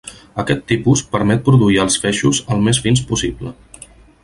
[0.43, 3.57] Aquest tipus permet produir els feixos el més fins possible.